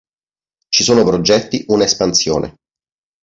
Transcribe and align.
Ci 0.69 0.83
sono 0.83 1.03
progetti 1.03 1.63
una 1.67 1.83
espansione. 1.83 2.55